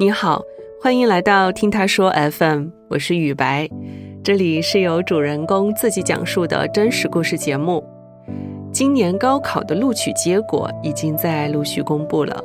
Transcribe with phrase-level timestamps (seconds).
[0.00, 0.40] 你好，
[0.80, 3.68] 欢迎来到听他说 FM，我是雨白，
[4.22, 7.84] 这里是由主人公自己讲述的真实故事节目。
[8.70, 12.40] 今年高考的录取结果已经在陆续公布了。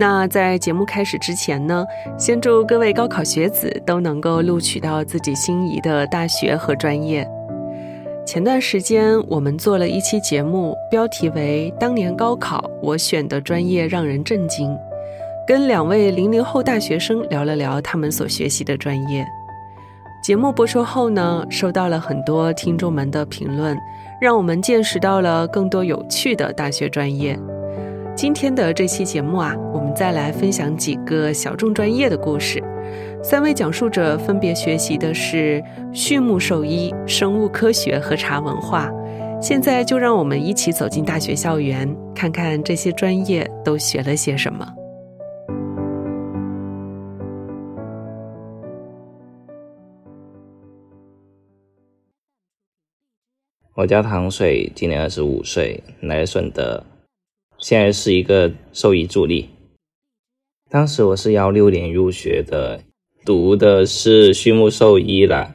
[0.00, 1.86] 那在节目开始之前呢，
[2.18, 7.24] 先祝各位高考学子都能够录取到自己心仪的大学和专业。
[8.26, 14.70] 前段时间我们做了一期节目，标题为《当年高考我选的专业让人震惊》，
[15.50, 19.26] 跟两位零零后大学生聊了聊他们所学习的专业。
[20.22, 23.76] 节目播出后呢，收到了很多听众们的评论，
[24.20, 27.36] 让我们见识到了更多有趣的大学专业。
[28.14, 32.62] 今天的这期节目啊，我们再来分享几个小众专业的故事。
[33.20, 35.60] 三位讲述者分别学习的是
[35.92, 38.88] 畜牧兽医、生物科学和茶文化。
[39.42, 44.64] 现在就让我们一起走进大学校园，看看这些专业都学了些什么。
[53.80, 56.84] 我叫唐水，今年二十五岁，来顺德，
[57.56, 59.48] 现在是一个兽医助理。
[60.68, 62.82] 当时我是幺六年入学的。
[63.24, 65.54] 读的是畜牧兽医了，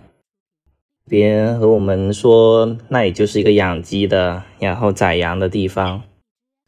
[1.08, 6.02] 别人和我们说，那也就是一个养鸡的，然后宰羊的地方，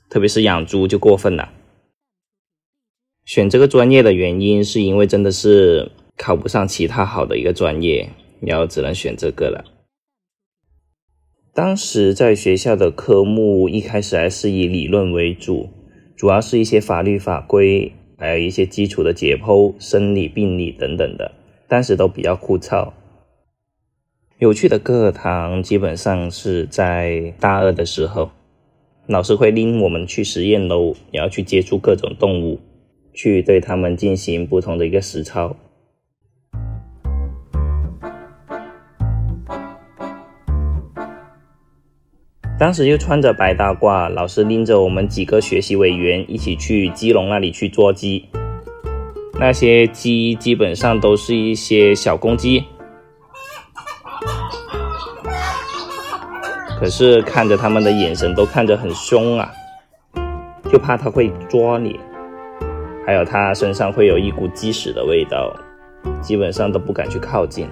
[0.10, 1.52] 特别是养猪就过分了。
[3.26, 8.10] 选这个专业的原因，是因为真的是考不上其他好的一个专业，
[8.42, 9.77] 然后只能选这个了。
[11.58, 15.68] 当时在学校的科目一开始还是以理论为主，
[16.16, 17.92] 主要是一些法律法规。
[18.16, 21.32] 还有一些基础的解剖、生理、病理等等的，
[21.68, 22.92] 当时都比较枯燥。
[24.38, 28.30] 有趣的课堂基本上是在大二的时候，
[29.08, 32.60] 老师会拎我们去实验楼，然后去接触各种动物，
[33.16, 35.56] 去对他们进行不同的一个实操。
[42.60, 48.28] 当时就穿着白大褂，老师拎着我们几个学习委员一起去鸡笼那里去捉鸡。
[49.40, 52.64] 那些鸡基本上都是一些小公鸡，
[56.80, 59.52] 可是看着他们的眼神都看着很凶啊，
[60.72, 62.00] 就怕它会抓你，
[63.06, 65.56] 还有它身上会有一股鸡屎的味道，
[66.20, 67.70] 基本上都不敢去靠近。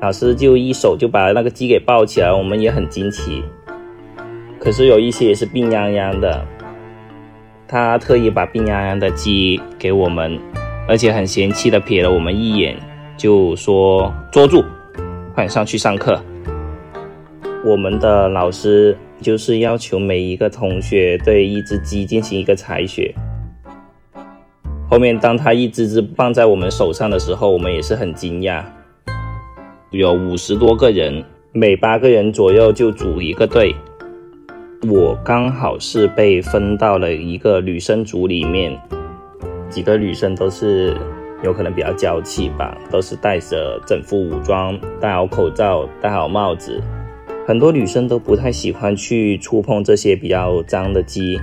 [0.00, 3.44] 老师就一手就把那个鸡给抱起来，我们也很惊奇。
[4.58, 6.42] 可是有一些也是病殃殃的，
[7.68, 10.38] 他特意把病殃殃的鸡给我们，
[10.88, 12.76] 而且很嫌弃的瞥了我们一眼，
[13.16, 14.64] 就说：“捉住，
[15.34, 16.18] 快上去上课。”
[17.62, 23.14] 我们的老师就是要求每一个同学对一只鸡进行一个采血。
[24.88, 28.64] 后面当他一只只放在我们手上的时候，我们也是很惊讶。
[29.90, 33.74] 有五十多个人，每八个人左右就组一个队。
[34.88, 38.80] 我刚好是被分到了一个女生组里面，
[39.68, 40.96] 几个女生都是
[41.42, 46.80] 有可能比较娇气吧，都是带着整副武装，戴好口罩，戴好帽子。
[47.44, 51.40] 很多女生都不太喜欢去触碰这些比较脏的鸡，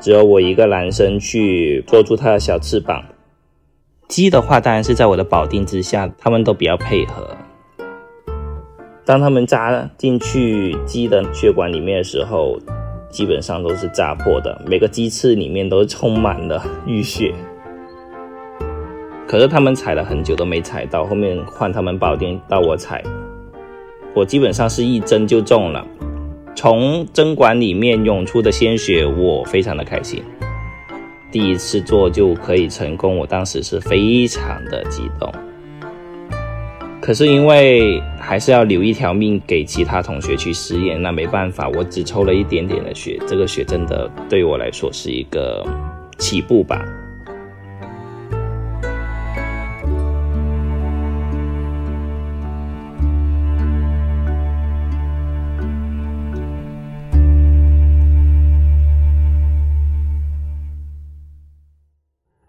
[0.00, 3.04] 只有我一个男生去捉住它的小翅膀。
[4.06, 7.36] 鸡的话，当然是在我的保定之下，他们都比较配合。
[9.08, 12.58] 当他们扎进去鸡的血管里面的时候，
[13.08, 17.32] 基本上都是扎破的，每个鸡翅里面都充满了淤血。
[19.26, 23.02] 可是他们踩了很久都没踩到，后面换他们保定到我踩，
[24.14, 25.86] 我基本上是一针就中了，
[26.54, 30.22] 从针管里面涌出的鲜血，我非常的开心。
[31.32, 35.32] 第一次做就可以成功，我当时是非常的激动。
[37.08, 45.66] 可是因为还是要留一条命给其他同学去实验，那没办法，我只抽了一点点的血，这个血真的对我来说是一个
[46.18, 46.84] 起步吧。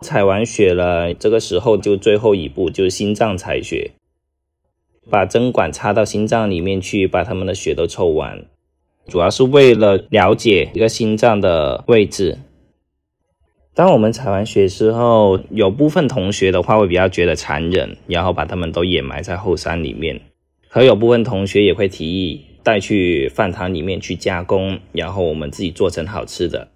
[0.02, 3.92] 采完血了，这个时候就最后一步，就是心脏采血。
[5.10, 8.46] 把针管插到心脏里面去，把他们的血都抽完，
[9.08, 12.38] 主要是为了了解一个心脏的位置。
[13.74, 20.18] 当我们采完血之后，有部分同学的话会比较觉得残忍，然后把他们都掩埋在后山里面；
[20.68, 26.68] 可有部分同学也会提议带去饭堂里面去加工，然后我们自己做成好吃的。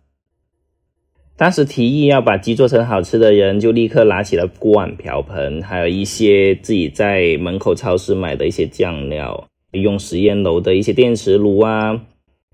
[1.44, 12.00] 当时提议要把鸡做成好吃的人，就立刻拿起了锅碗瓢盆，还有一些自己在门口超市买的一些酱料，用实验楼的一些电磁炉啊，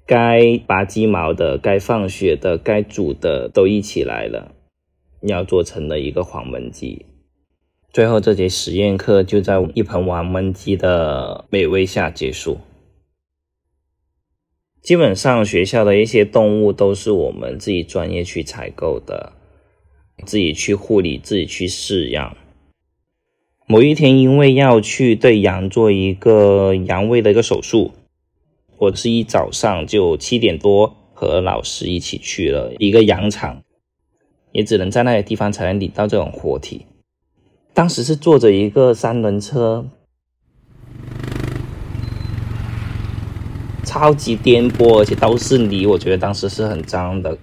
[0.08, 4.54] 该拔鸡毛的、该放血的、该煮的都一起来了，
[5.22, 7.06] 要做成了一个黄焖鸡。
[7.94, 12.58] 最后这节实验课就在一盆黄焖鸡的美味下结束。
[14.81, 19.34] 基本上学校的一些动物都是我们自己专业去采购的，
[20.26, 22.36] 自己去护理，自己去饲养。
[23.68, 27.92] 某一天，因为要去对羊做一个羊胃的一个手术，
[28.78, 33.62] 我是一早上就七点多和老师一起去了一个羊场，
[34.54, 36.86] 也只能在那些地方才能领到这种活体。
[37.74, 39.86] 当时是坐着一个三轮车。
[43.90, 47.36] 超级颠簸，而且都是泥，我觉得当时是很脏的。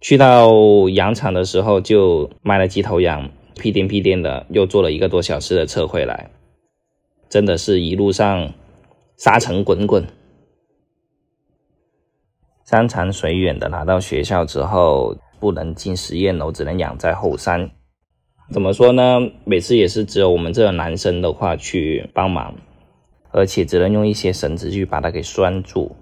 [0.00, 0.50] 去到
[0.88, 3.28] 羊场的时候，就买了几头羊，
[3.60, 6.30] 屁颠屁颠的，又坐了一个多小时的车回来，
[7.28, 8.54] 真的是一路上
[9.18, 10.02] 沙尘滚滚。
[12.64, 17.70] 山长水远的拿到学校之后，不能进实验楼，只能养在后山。
[18.50, 19.20] 怎么说呢？
[19.44, 22.54] 每次也是只有我们这个男生的话去帮忙。
[23.32, 25.96] 而且只能用一些绳子去把它给拴住。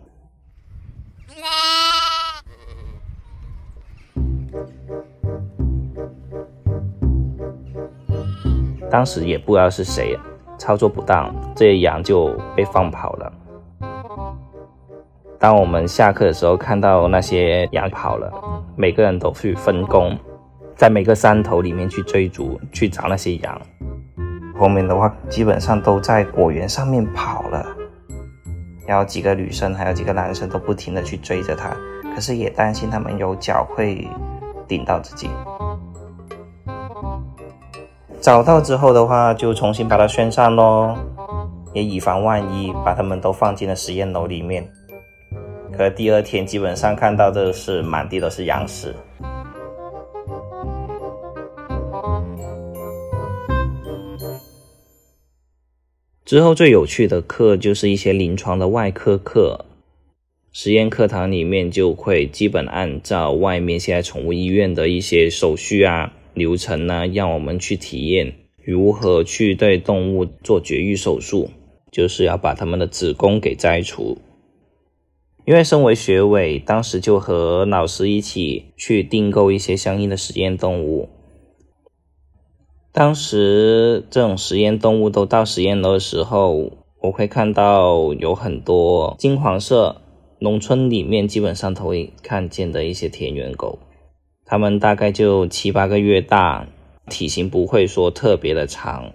[8.91, 10.19] 当时也不知道是谁
[10.59, 13.32] 操作不当，这些羊就被放跑了。
[15.38, 18.31] 当我们下课的时候看到那些羊跑了，
[18.77, 20.19] 每个人都去分工，
[20.81, 23.61] 在每个山头里面去追逐，去找那些羊。
[24.59, 27.67] 后面的话基本上都在果园上面跑了，
[28.87, 31.77] 然后几个女生还有几个男生都不停的去追着他，
[32.15, 34.09] 可是也担心他们有脚会
[34.67, 35.29] 顶到自己。
[38.19, 40.97] 找到之后的话就重新把它拴上喽，
[41.75, 44.67] 也以防万一，把他们都放进了实验楼里面。
[45.77, 48.97] 可第二天基本上看到的是满地都是羊屎。
[56.31, 59.65] 之后最有趣的课就是一些临床的外科课，
[60.53, 68.32] 实验课堂里面就会基本按照外面现在宠物医院的一些手续啊、流程呢，让我们去体验
[68.62, 71.50] 如何去对动物做绝育手术，
[71.91, 74.17] 就是要把它们的子宫给摘除。
[75.44, 81.09] 因为身为学委，当时就和老师一起去订购一些相应的实验动物。
[82.93, 90.03] 当时这种实验动物都到实验楼的时候，我会看到有很多金黄色，
[90.41, 93.79] 农村里面基本上都会看见的一些田园狗，
[94.45, 96.67] 它们大概就七八个月大，
[97.09, 99.13] 体型不会说特别的长，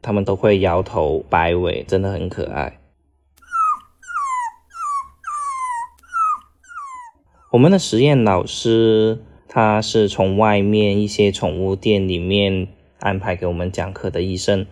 [0.00, 2.78] 它们都会摇头摆尾，真的很可爱。
[7.50, 9.18] 我们的实验老师。
[9.58, 12.68] 他是从外面一些宠物店里面
[13.00, 14.66] 安排给我们讲课的医生，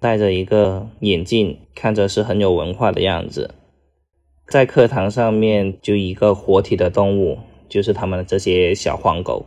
[0.00, 3.54] 戴着一个眼镜，看着是很有文化的样子。
[4.48, 9.46] 在课堂上面就一个活体的动物，就是他们的这些小黄狗，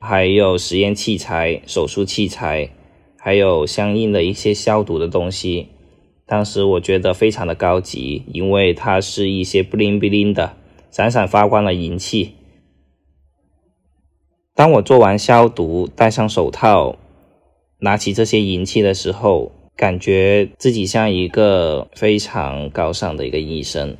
[0.00, 2.70] 还有实验器材、手术器材，
[3.16, 5.68] 还有相应的一些消毒的东西。
[6.26, 10.56] 当时我觉得非常的高级，因为它是一些不灵不灵的、
[10.90, 12.32] 闪闪发光的银器。
[14.58, 16.96] 当我做完消毒，戴上手套，
[17.78, 23.96] 拿起这些银器的时候，感觉自己像一个非常高尚的一个医生。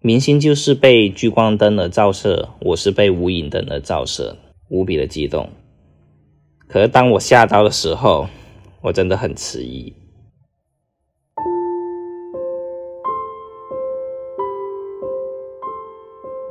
[0.00, 4.38] 明星就是被聚光灯的照射，我是被无影灯的照射，
[4.70, 5.50] 无比的激动。
[6.66, 8.28] 可是当我下刀的时候，
[8.80, 9.92] 我真的很迟疑。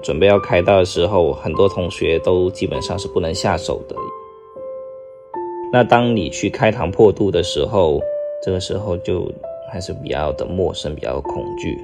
[0.01, 3.96] 准备要开刀的时候，很多同学都基本上是不能下手的。
[5.72, 8.00] 那当你去开膛破肚的时候，
[8.41, 9.32] 这个时候就
[9.72, 11.77] 还是比较的陌生，比较恐惧。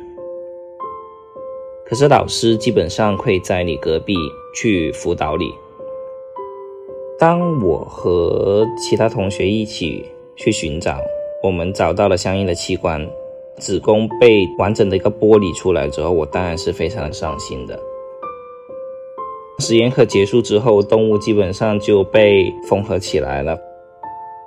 [1.85, 4.15] 可是老师基本上会在你隔壁
[4.55, 5.45] 去辅导你。
[7.19, 10.03] 当我和其他同学一起
[10.35, 10.97] 去寻找，
[11.43, 13.07] 我们找到了相应的器官，
[13.57, 17.79] 子宫被完整的一个剥离出来之后，我当然是非常的伤心的。
[19.59, 23.57] 实验课结束之后，动物基本上就被缝合起来了。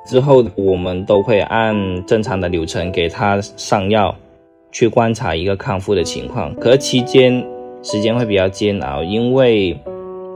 [0.07, 4.15] 之后我们都会按正常的流程给它上药，
[4.71, 6.55] 去观察一个康复的情况。
[6.57, 7.45] 可期间
[7.83, 9.79] 时间会比较煎熬，因为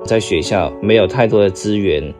[0.05, 2.13] 在学校没有太多的资源，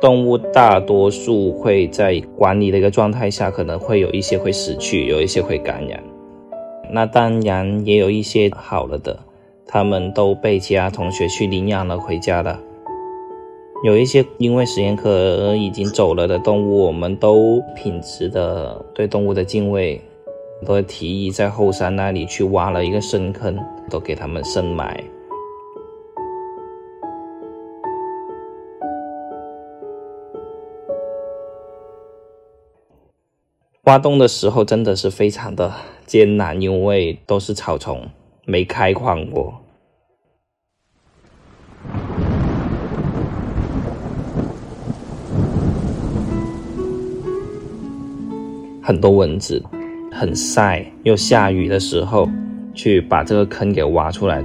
[0.00, 6.02] 动物大多数会在管理的一个状态下，可能会有一些会死去，有一些会感染。
[6.90, 9.18] 那当然也有一些好了的，
[9.68, 12.58] 他们都被其他同学去领养了回家了。
[13.84, 20.00] 有一些因为实验课已经走了的动物，我们都秉持的对动物的敬畏，
[20.66, 23.56] 都提议在后山那里去挖了一个深坑，
[23.88, 25.04] 都给他们深埋。
[33.84, 35.72] 挖洞的时候真的是非常的。
[36.04, 38.08] 艰难，因为都是草丛，
[38.50, 39.52] 没开矿过。
[48.82, 49.62] 很多蚊子，
[50.10, 52.26] 很晒又下雨的时候，
[52.72, 54.42] 去把这个坑给挖出来。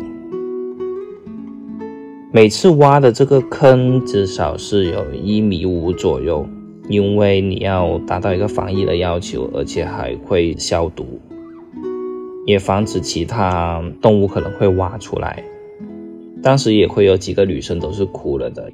[2.33, 6.45] 每次挖的这个坑至少是有一米五左右，
[6.89, 11.21] 因为你要达到一个防疫的要求，而且还会消毒。
[12.45, 15.43] 也防止其他动物可能会挖出来。
[16.41, 18.71] 当时也会有几个女生都是哭了的。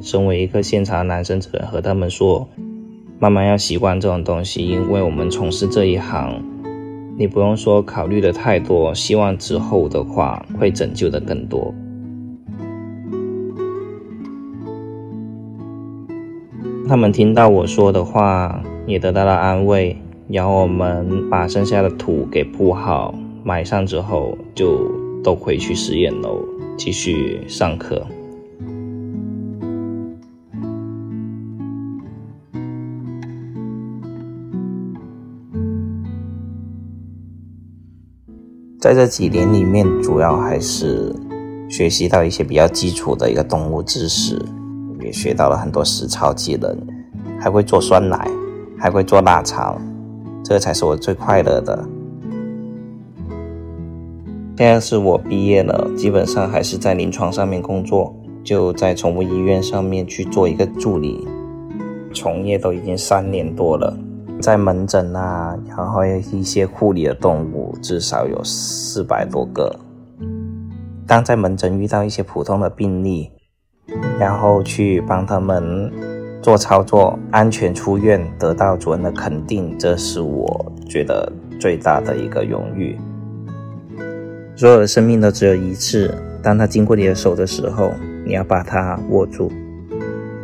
[0.00, 2.48] 身为一个现场男生，只能和他们说，
[3.18, 6.42] 慢慢要习惯这种东西，因为我们从事这一行，
[7.16, 11.72] 你不用说考虑的太多，希望之后的话会拯救的更多。
[16.86, 19.96] 他们听到我说的话，也得到了安慰。
[20.26, 23.14] 然后我们把剩下的土给铺好，
[23.44, 24.90] 埋上之后，就
[25.22, 26.42] 都回去实验楼
[26.76, 28.04] 继续上课。
[38.80, 41.14] 在这几年里面，主要还是
[41.70, 44.38] 学习到一些比较基础的一个动物知识，
[45.00, 46.76] 也学到了很多实操技能，
[47.40, 48.28] 还会做酸奶，
[48.78, 49.80] 还会做腊肠。
[50.44, 51.88] 这才是我最快乐的。
[54.58, 61.26] 现在是我毕业了，基本上还是在临床上面工作，就在宠物医院上面去做一个助理，
[62.12, 63.98] 从业都已经三年多了，
[64.38, 69.74] 在门诊啊，然后一些护理的动物至少有四百多个。
[71.06, 73.30] 当在门诊遇到一些普通的病例，
[74.18, 75.90] 然后去帮他们。
[76.44, 82.98] 做操作安全出院，得到主人的肯定，这是我觉得最大的一个荣誉。
[84.54, 87.94] 所有的生命都只有一次，当它经过你的手的时候，
[88.26, 89.50] 你要把它握住，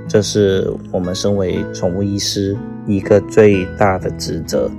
[0.09, 4.71] 这是我们身为宠物医师一个最大的职责。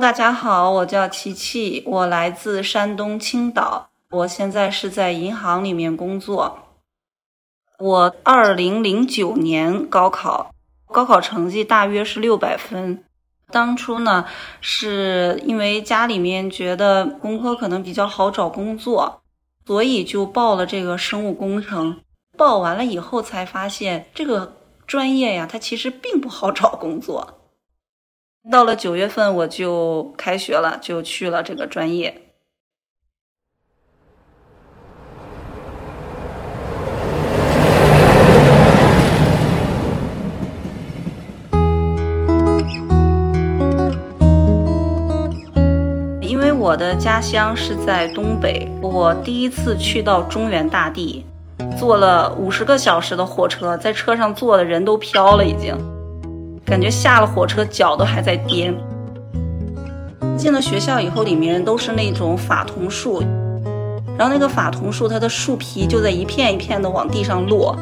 [0.00, 6.58] 大家好，我叫琪琪，我来自山东青岛，我现在是在银行里面工作。
[7.78, 10.52] 我二零零九年高考，
[10.88, 13.04] 高考成绩大约是六百分。
[13.52, 14.26] 当初呢，
[14.60, 19.22] 是因为家里面觉得工科可能比较好找工作，
[19.64, 22.00] 所以就报了这个生物工程。
[22.36, 24.56] 报完了以后才发现，这个
[24.88, 27.38] 专业呀，它其实并不好找工作。
[28.50, 32.20] 到了九月份，我就开学了，就去了这个专业。
[46.20, 51.24] 因为我的家乡是在东北，我第一次去到中原大地，
[51.78, 55.74] 坐了五十个小时的火车，在车上坐的人都飘了，已经。
[56.64, 58.74] 感觉下了火车脚都还在颠。
[60.36, 63.22] 进了学校以后，里面都是那种法桐树，
[64.18, 67.78] 然后那个法桐树它的树皮就在一片一片的往地上落，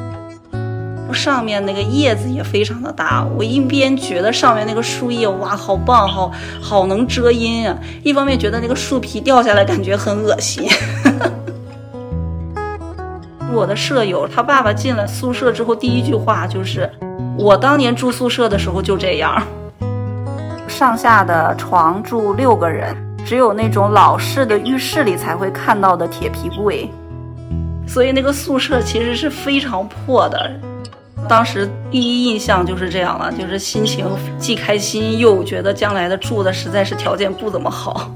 [1.15, 3.25] 上面那个叶子也非常的大。
[3.39, 10.69] 我一边觉得上面那个树叶哇好棒，好好能遮阴啊，一方面觉得那个树皮掉下来感觉很恶心。
[13.55, 16.91] 我的舍友他爸爸进了宿舍之后，第一句话就是。
[17.39, 19.43] 我当年住宿舍的时候就这样，
[20.69, 26.91] 上下的床住六个人，只有那种老式的浴室里才会看到的铁皮柜，
[27.87, 30.51] 所以那个宿舍其实是非常破的。
[31.29, 34.07] 当时第一印象就是这样了，就是心情
[34.39, 38.11] 既开心又觉得将来的住的实在是条件不怎么好。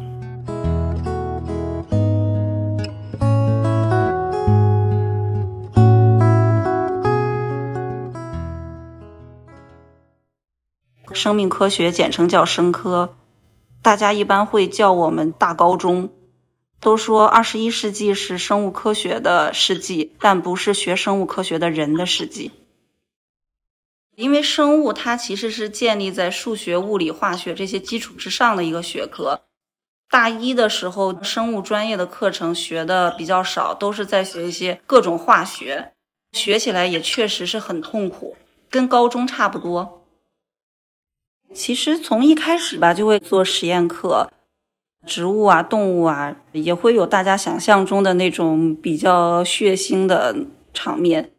[11.26, 13.16] 生命科学，简称叫生科。
[13.82, 16.12] 大家一般会叫我们大高中。
[16.78, 22.52] 都说二十一世纪是生物科学的世纪，但不是学生物科学的人的世纪。
[24.14, 29.40] 因为生物它其实是建立在数学、物理、化学这些基础之上的一个学科。
[30.08, 35.90] 大一的时候，生物专业的课程学的比较少，都是在学一些各种化学，
[36.30, 38.36] 学起来也确实是很痛苦，
[38.70, 40.04] 跟高中差不多。
[41.54, 44.30] 其实从一开始吧，就会做实验课，
[45.06, 50.36] 植物啊、动物啊，也会有大家想象中的那种比较血腥的
[50.74, 51.30] 场面。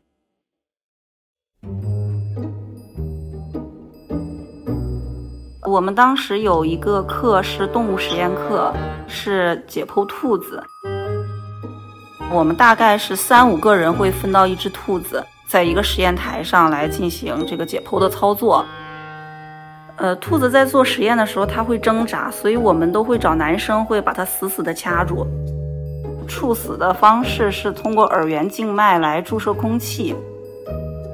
[5.70, 8.74] 我们当时有一个课是动物实验课，
[9.08, 10.64] 是解剖兔子。
[12.32, 18.66] 我们大概是三五个人会分到一只兔子，在一个实验台上来进行这个解剖的操作。
[19.98, 25.26] 呃，兔子在做实验的时候，它会挣扎，所以我们都会找男生会把它死死的掐住。
[26.28, 30.16] 处死的方式是通过耳源静脉来注射空气。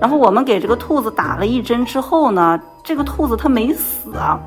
[0.01, 4.37] 然后我们给这个兔子打了一针之后呢，这个兔子它没死啊，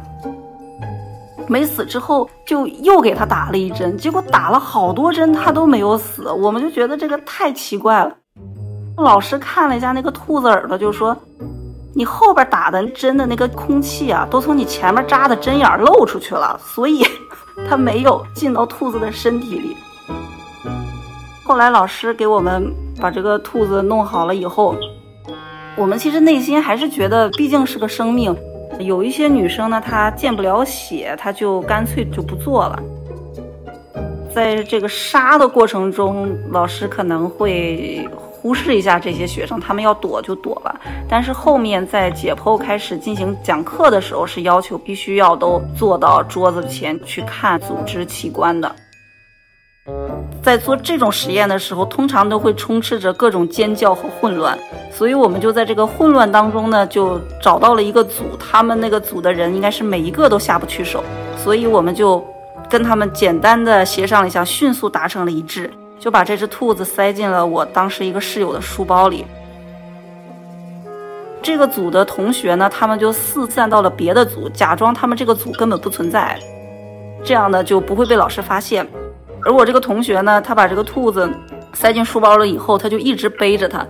[1.48, 8.12] 没死之后就又给它打了一针，结果打了好多针它都没有死，我们就觉得这个太奇怪了。
[8.98, 11.16] 老师看了一下那个兔子耳朵，就说
[11.96, 17.02] ：“你后边打的针的那个空气啊，都从你前面扎的针眼漏出去了，所以
[17.66, 19.74] 它没有进到兔子的身体里。”
[21.42, 24.76] 后来老师给我们把这个兔子弄好了以后。
[25.74, 28.36] 我们其实内心还是觉得，毕竟是个生命。
[28.78, 32.78] 有一些女生呢，她见不了血，她就干脆就不做了。
[34.34, 38.06] 在这个杀的过程中，老师可能会
[38.46, 40.80] 忽视一下这些学生，他们要躲就躲了。
[41.08, 48.72] 但是后面在解剖开始进行讲课的时候，是要求必须要都坐到桌子前去看组织器官的。
[50.44, 54.56] 在做这种实验的时候，通常都会充斥着各种尖叫和混乱，
[54.92, 61.02] 所以我们就在这个混乱当中呢，就找到了一个组，他们那个组的人应该是每一个都下不去手，
[61.36, 62.24] 所以我们就
[62.70, 69.24] 跟他们简单的协商了一下，迅速达成了一致，就把这只兔子塞进了我当时一个室友的书包里。
[71.42, 76.38] 这个组的同学呢，他们就四散到了别的组，假装他们这个组根本不存在，
[77.22, 78.86] 这样呢就不会被老师发现。
[79.44, 81.30] 而我这个同学呢，他把这个兔子
[81.72, 83.86] 塞进书包了以后，他就一直背着它。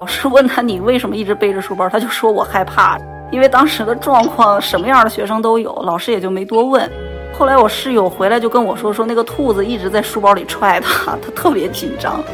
[0.00, 2.98] 老师问他：“你为什么一直背着书包？”他就说：“我害怕。”
[3.32, 6.88] 因为当时的状况什么样的学生都有，老师也就没多问。
[7.38, 12.24] 后来我室友回来就跟我说：“说那个兔子一直在书包里踹他，他特别紧张。”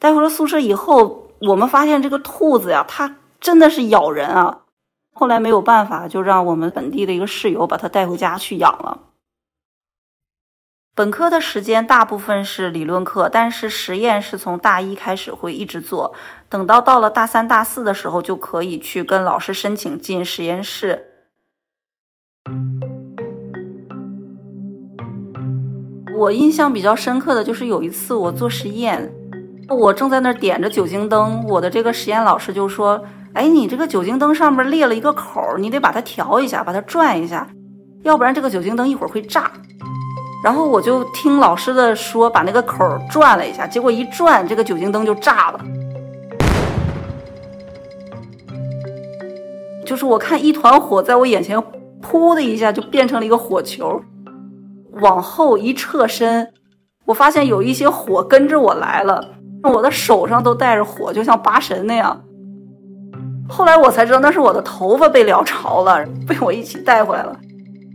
[0.00, 4.62] 带回了宿舍以后，我们发现这个兔子呀，它真的是咬人啊。
[5.14, 9.11] 后来没有办法，就让我们本地的一个室友把它带回家去养了。
[10.94, 16.12] 本科的时间大部分是理论课，但是实验是从大一开始会一直做，
[16.50, 21.02] 等到到了大三、大四的时候，就可以去跟老师申请进实验室。
[26.14, 29.10] 我印象比较深刻的就是有一次我做实验，
[29.70, 33.02] 我正在那儿点着酒精灯，我的这个实验老师就说。
[33.34, 37.48] 哎，你这个酒精灯上面裂了一个口，你得把它调一下，把它转一下，
[38.02, 39.50] 要不然这个酒精灯一会儿会炸。
[40.42, 45.60] 然后我就听老师的说，把那个口转了一下，结果一转，这个酒精灯就炸了。
[49.86, 51.62] 就是我看一团火在我眼前，
[52.02, 54.00] 噗的一下就变成了一个火球。
[55.00, 56.52] 往后一侧身，
[57.04, 59.24] 我发现有一些火跟着我来了，
[59.62, 62.20] 我的手上都带着火，就像拔神那样。
[63.48, 67.36] 后来我才知道那是我的头发被燎潮了，被我一起带回来了。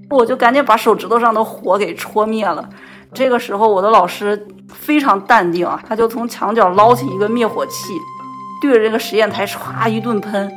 [0.10, 2.68] 我就赶紧把手指头上的火给戳灭了。
[3.14, 7.94] 这个时候，我的老师非常淡定啊，他就从墙角捞起一个灭火器，
[8.62, 10.52] 对着这个实验台唰一顿喷，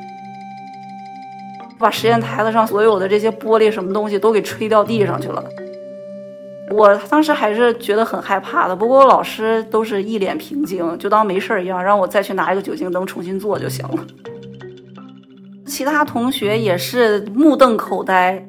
[1.79, 5.43] 把实验台子上所有的这些玻璃什么东西都给吹掉地上去了。
[6.73, 14.07] 我当时还是觉得很害怕的，不过我老师都是一脸平静，就当没事一样，让我再去拿一个酒精灯重新做就行了。
[15.67, 18.45] 其他同学也是目瞪口呆，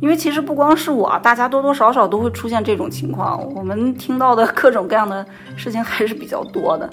[0.00, 3.46] 因为其实不光是我，大家多多少少都会出现这种情况。
[3.54, 5.24] 我们听到的各种各样的
[5.56, 6.88] 事情还是比较多的。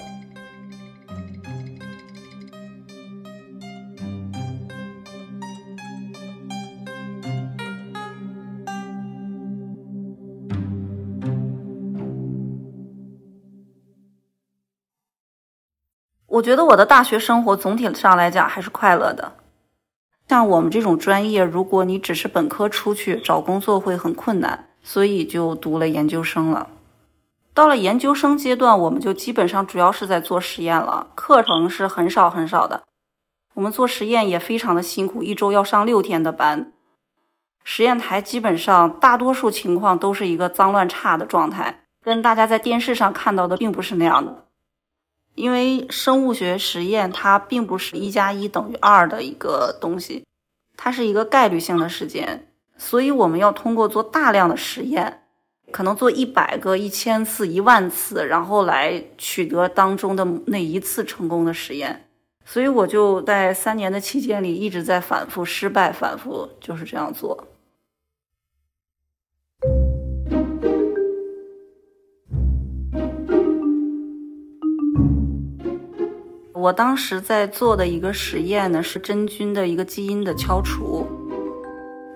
[16.26, 19.32] 我觉得我的大学生活总体上来讲还是快乐的。
[20.28, 26.68] 像我们这种专业，如果你只是本科出去找工作会很困难，所以就读了研究生了。
[27.54, 32.82] 到了研究生阶段，我们就基本上主要是在做实验了，课程是很少很少的。
[33.54, 36.72] 我们做实验也非常的辛苦，一周要上六天的班。
[37.64, 44.44] 实验台基本上大多数情况都是一个脏乱差的状态，跟大家在电视上看到的并不是那样的。
[45.38, 50.24] 因为生物学实验它并不是一加一等于二的一个东西，
[50.76, 55.22] 它是一个概率性的事件，所以我们要通过做大量的实验。
[55.70, 62.06] 可能做一百个、一千次、一万次，然后来取得当中的那一次成功的实验。
[62.46, 67.46] 所以我就在三年的期间里一直在反复失败，反复就是这样做。
[76.58, 81.06] 我当时在做的一个实验呢，是真菌的一个基因的敲除。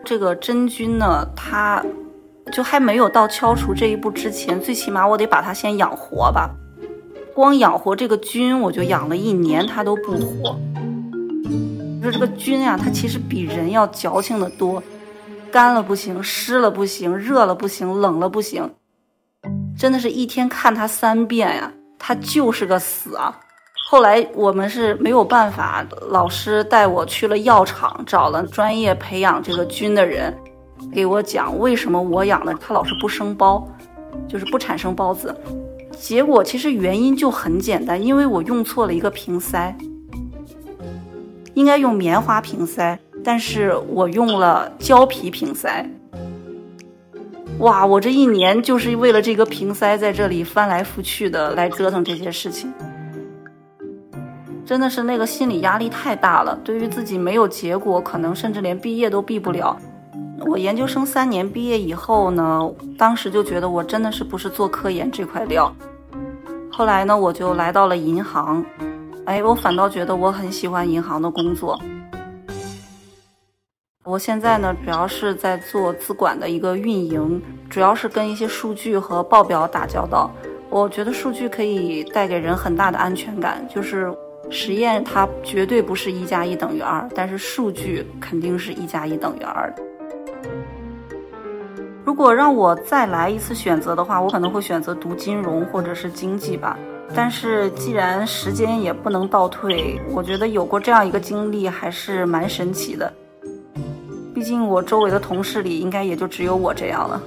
[0.04, 1.84] 这个真菌呢，它。
[2.52, 6.50] 就还没有到敲除这一步之前，最起码我得把它先养活吧。
[7.32, 10.58] 光养活这个菌，我就养了一年，它都不活。
[12.02, 14.82] 就这个菌呀，它其实比人要矫情的多，
[15.52, 18.68] 干了不行，湿了不行，热了不行，冷了不行，
[19.78, 23.38] 真的是一天看它三遍呀，它就是个死啊。
[23.92, 30.34] 后来我们是没有办法，老师带我去了药厂，找了专业培养这个菌的人。
[30.90, 33.68] 给我讲为什么我养的它老是不生包，
[34.26, 35.36] 就是不产生孢子。
[35.90, 39.76] 结果其实原因就很简单，因为我用错了一个瓶塞，
[41.52, 45.86] 应该用棉花瓶塞，但是我用了胶皮瓶塞。
[47.58, 52.72] 哇，我这一年就是为了这个瓶塞在这里翻来覆去的来折腾这些事情，
[54.64, 56.58] 真的是那个心理压力太大了。
[56.64, 59.76] 对于自己没有结果，可能甚至连毕业都毕不了。
[60.46, 65.72] 我研究生三年毕业以后呢，当时就觉得我真的是不是做科研这块料。
[66.70, 68.64] 后来呢，我就来到了银行，
[69.24, 71.78] 哎，我反倒觉得我很喜欢银行的工作。
[74.04, 80.28] 我现在呢，主要是在做资管的一个运营，主要是跟一些数据和报表打交道。
[80.70, 84.12] 我觉得数据可以带给人很大的安全感，就是
[84.50, 89.72] 实验它绝对不是一加一等于二，但是数据肯定是一加一等于二。
[92.04, 96.78] 如果让我再来一次选择的话，我可能会选择读金融或者是经济吧。
[97.14, 103.12] 但是既然时间也不能倒退，我觉得有过这样一个经历还是蛮神奇的。
[104.34, 107.22] 毕竟我周围的同事里，应该也就只有我这样了。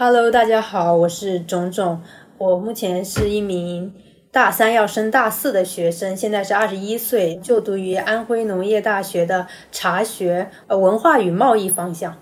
[0.00, 2.00] Hello，大家好，我是种种，
[2.38, 3.92] 我目前是一名。
[4.30, 12.16] 大三要升大四的学生，现在是二十一岁，就读于安徽农业大学的茶学呃文化与贸易方向。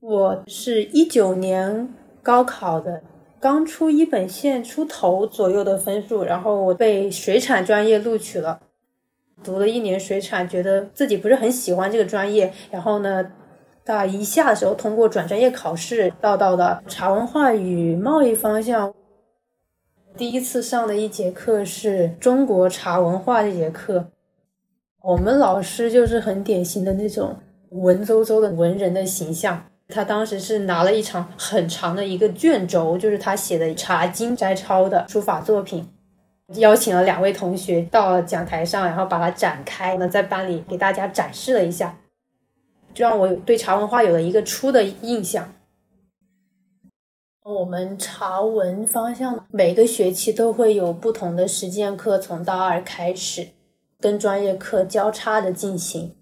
[0.00, 3.00] 我是一九年高考的，
[3.38, 8.58] 刚出一本线出头左右的分数，然后我被水产专业录取了，
[9.44, 13.24] 读了一年水产，觉得自己不是很喜欢这个专业，然后呢，
[13.86, 18.92] 大一下的时候通过转专业考试，到到的茶文化与贸易方向。
[20.16, 24.08] 第一次上的一节课是中国茶文化这节课，
[25.02, 27.36] 我们老师就是很典型的那种
[27.70, 29.64] 文绉绉的文人的形象。
[29.88, 35.88] 他当时是拿了一场很长的一个卷轴，就是他写的《茶经》摘抄的书法作品，
[36.56, 41.96] 邀请了两位同学到讲台上，然后把它展开，呢在班里给大家展示了一下，
[42.96, 45.52] 就让我对茶文化有了一个初的印象。
[47.44, 53.48] 我们茶文方向每个学期都会有不同的实践课，从大二开始，
[54.00, 56.16] 跟专业课交叉的进行，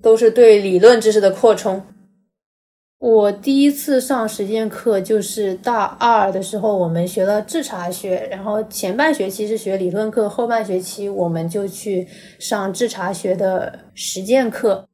[0.00, 1.82] 都是对理论知识的扩充。
[3.00, 12.06] 我第一次上实践课就是大二的时候，我们学了制茶学，然后前半学期是学理论课，后半学期我们就去
[12.38, 14.88] 上制茶学的实践课。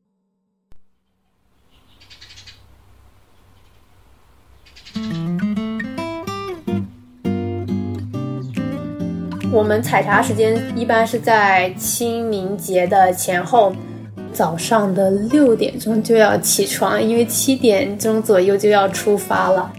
[9.50, 13.72] 我们采茶时间一般是在清明节的前后，
[14.30, 19.72] 早上的六点钟就要起床，因为七点钟左右就要出发了。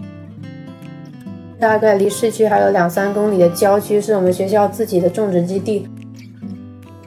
[1.60, 5.88] 大概离市区还有两三公里的郊区是我们学校自己的种植基地。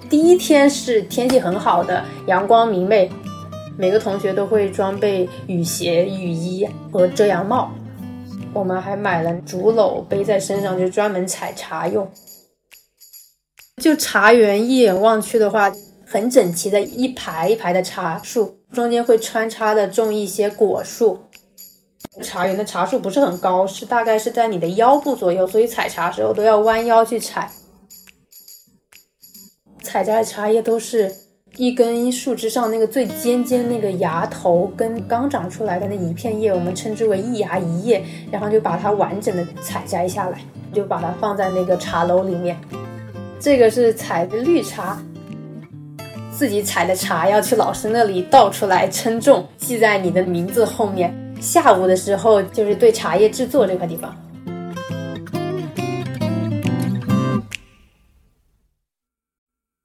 [0.10, 3.12] 第一天是天气很好的，阳光明媚，
[3.78, 7.72] 每个同学都会装备雨鞋、雨衣和遮阳帽。
[8.54, 12.08] 我们还买了竹篓背在身上，就专门采茶用。
[13.84, 15.70] 就茶园一眼望去的话，
[16.06, 21.20] 很整齐的一排一排的茶树，中间会穿插的种一些果树。
[22.22, 27.52] 茶园的茶树不是很高，是大概是在你的腰部左右，所以采茶时候都要弯腰去采。
[29.82, 31.14] 采摘的茶叶都是
[31.58, 40.40] 一根树枝上那个最尖尖那个芽头跟刚长出来的那一片叶，我们称之为一芽一叶，然后就把它完整的采摘下来，
[40.72, 42.58] 就把它放在那个茶楼里面。
[43.40, 44.98] 这个是采的绿茶，
[46.32, 51.14] 自己采的茶要去老师那里倒出来称重，记在你的名字后面。
[51.42, 54.16] 下午的时候就是对茶叶制作这块地方。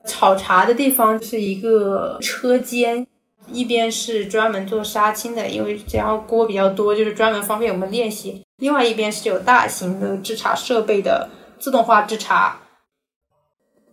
[0.06, 3.06] 炒茶的地方是一个车间，
[3.52, 12.60] 一边是专门做杀青的，因为这样锅比较多，就是专门方便我们练习；另外一边是有大型的制茶设备的自动化制茶。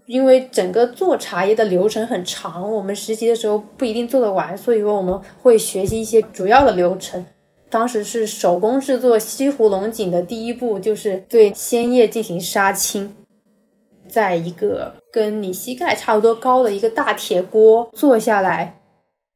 [0.05, 7.25] 因为整个做茶叶的流程很长，我们实习的时候不一定做得完，所以说我们会学习一些主要的流程。
[7.69, 13.15] 当时是手工制作西湖龙井的第一步，就是对鲜叶进行杀青，
[14.07, 18.79] 在一个跟你膝盖差不多高的一个大铁锅坐下来，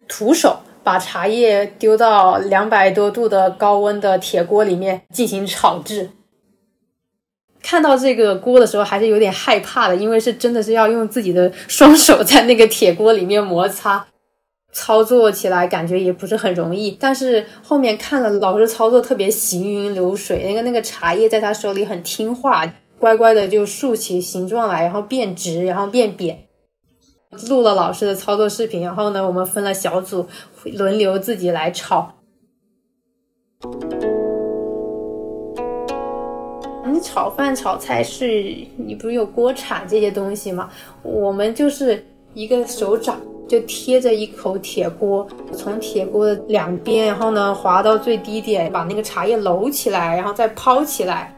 [0.08, 6.12] 徒手把茶叶丢到两百多度的高温的铁锅里面进行炒制。
[7.70, 14.08] 看到这个锅的时候，还是有点害怕的，因为是真的是要用自己的双手在那个铁锅里面摩擦，
[14.74, 16.98] 操作起来感觉也不是很容易。
[17.00, 22.66] 但是后面看了老师操作，特别行云流水，那个那个茶叶在他手里很听话，
[22.98, 26.46] 乖乖的就竖起形状来，然后变直，然后变扁。
[27.50, 30.28] 录了老师的操作视频，然后呢，我们分了小组，
[30.64, 32.16] 轮流自己来炒。
[37.00, 40.70] 炒饭、炒菜是你不是有锅铲这些东西吗？
[41.02, 51.34] 我们就是一个手掌就贴着一口铁锅，从铁锅的两边，然后呢滑到最低点，把那个茶叶搂起来，然后再抛起来。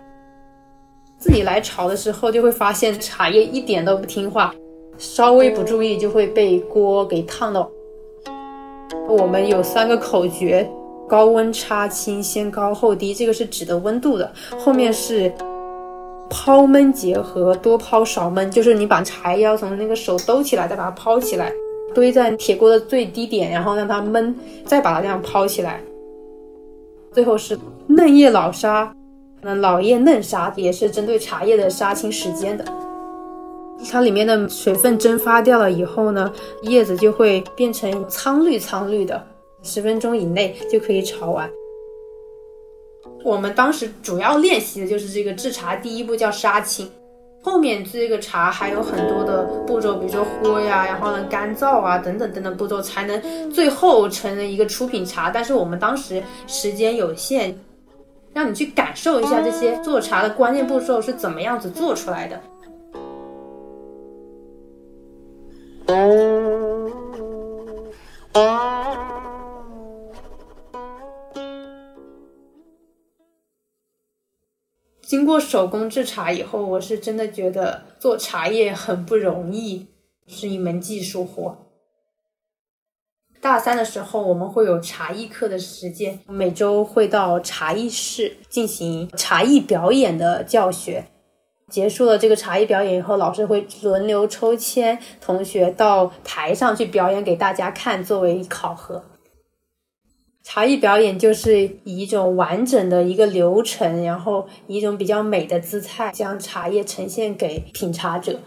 [1.17, 4.53] 自己来炒的时候，就会发现茶叶一点都不听话，
[4.97, 7.69] 稍微不注意就会被锅给烫到。
[9.07, 10.69] 我们有三个口诀。
[11.07, 14.31] 高温插轻，先高后低，这个是指的温度的。
[14.57, 15.29] 后面是
[16.31, 21.51] 抛焖结合，多抛少焖，就是你把茶叶要从那个手兜起来，再把它抛起来，
[21.93, 24.33] 堆在铁锅的最低点，然后让它焖，
[24.65, 25.81] 再把它这样抛起来。
[27.11, 28.91] 最后是嫩叶老杀，
[29.41, 32.63] 那老叶嫩杀也是针对茶叶的杀青时间的。
[33.91, 39.21] 它里面的水分蒸发掉了以后呢，叶子就会变成苍绿苍绿的。
[39.63, 41.47] 十分钟以内就可以炒完。
[43.23, 46.89] 我们当时主要练习的就是这个制茶，第一步叫杀青，
[47.41, 55.29] 后面这个茶还有很多的步骤，比如说喝呀，然后呢干燥啊等等等等步骤，才能最后成了一个出品茶。
[55.29, 57.57] 但是我们当时时间有限，
[58.33, 62.41] 让你去感受一下这些做茶的关键步骤是怎么样子做出来的。
[75.31, 79.87] 过手工制茶以后，我是真的觉得做茶叶很不容易，
[80.27, 81.57] 是一门技术活。
[83.39, 91.05] 大三的时候，我们会有茶艺课的时间，每周会到茶艺室进行茶艺表演的教学。
[91.69, 99.01] 结束了这个茶艺表演以后，老师会轮流抽签，同学到台上去表演给大家看，作为考核。
[100.53, 108.37] 茶艺表演就是以一种完整的一个流程，然后以一种比较美的姿态，将茶叶呈现给品茶者。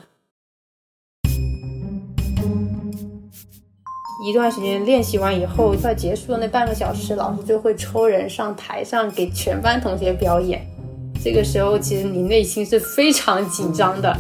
[4.23, 10.61] 一段时间练习完以后，快结束的那半个小时，老师就会抽人上台上给全班同学表演。
[11.23, 14.15] 这个时候，其实你内心是非常紧张的，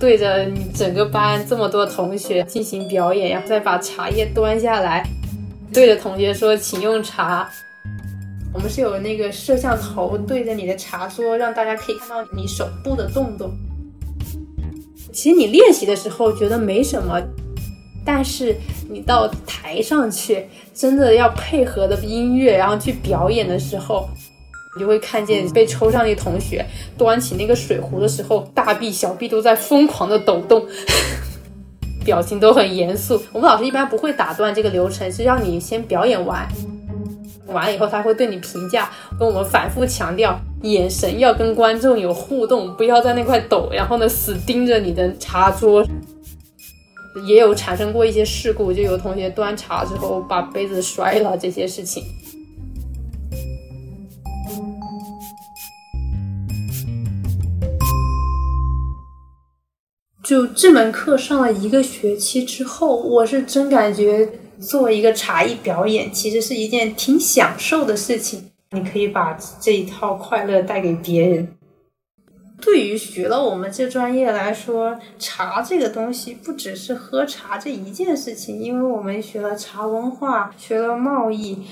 [0.00, 5.06] 对着你整个班这么多同学进行表演，然后再把茶叶端下来。
[5.72, 7.48] 对着同学说，请用茶。
[8.54, 13.50] 我们是有那个摄像头对着你的茶桌，让大家可以看到你手部的动作。
[15.12, 17.20] 其实你练习的时候觉得没什么，
[18.04, 18.56] 但是
[18.88, 24.08] 你到台上去，真的要配合的音乐，然后去表演的时候，
[24.74, 26.64] 你就会看见被抽上的同学
[26.96, 30.66] 端起那个水壶的时候，大臂小臂都在疯狂的抖动。
[32.06, 33.20] 表情都很严肃。
[33.32, 36.48] 我们老师一般不会打断这个流程，是让你先表演完，
[37.48, 38.88] 完了以后他会对你评价，
[39.18, 45.84] 跟我们反复强调，眼神要跟观众有互动，不要在那块抖，然后呢死盯着你的茶桌。
[47.26, 52.04] 也有产生过一些事故，就有同学端茶之后把杯子摔了这些事情。
[60.26, 68.50] 就这门课上了一个学期之后，我是真感觉做一个茶艺表演，其实是一件挺享受的事情。
[68.72, 71.54] 你可以把这一套快乐带给别人。
[72.60, 81.62] 对于学了我们这专业来说，茶这个东西不只是喝茶这一件事情，因为我们学了茶文化，学了贸易。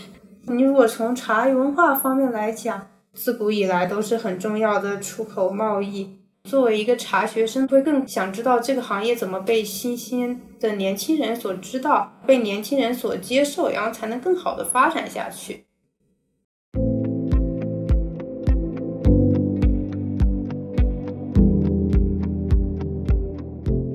[0.46, 6.20] 你如果从茶文化方面来讲，自古以来都是很重要的出口贸易。
[6.44, 15.64] 作为一个茶学生，会更想知道这个行业怎么被新兴的年轻人所知道，被年轻人所接受，然后才能更好的发展下去。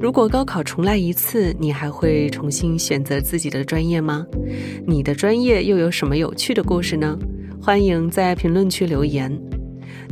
[0.02, 4.26] 如果高考重来一次，你还会重新选择自己的专业吗？
[4.88, 7.16] 你的专业又有什么有趣的故事呢？
[7.62, 9.32] 欢迎在评论区留言。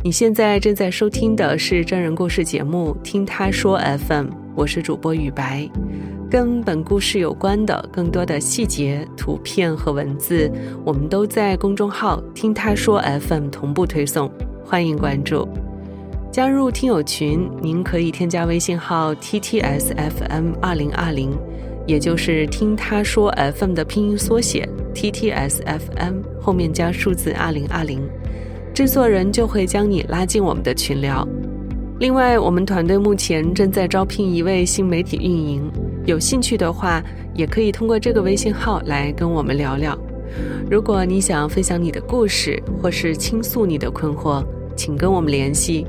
[0.08, 5.70] 你现在正在收听的是真人故事节目《听他说 FM》，我是主播雨白。
[6.32, 10.50] 跟本故事有关的更多的细节、图片和文字，
[10.86, 14.32] 我们都在公众号“听他说 FM” 同步推送，
[14.63, 15.46] 欢迎关注。
[16.32, 21.38] 加入听友群，您可以添加微信号 “ttsfm 二零二零”，
[21.86, 24.65] 也就是“听他说 FM” 的拼音缩写
[24.96, 28.08] “ttsfm” 后面加数字二零二零。
[28.77, 31.27] 制作人就会将你拉进我们的群聊。
[31.99, 35.67] 另外，我们团队目前正在招聘一位新媒体运营，
[36.05, 39.97] 有兴趣的话，也可以通过这个微信号来跟我们聊聊。
[40.69, 45.87] 如果你想分享你的故事，或是倾诉你的困惑，请跟我们联系。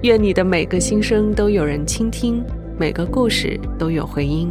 [0.00, 2.42] 愿你的每个心声都有人倾听，
[2.78, 4.50] 每个故事都有回音。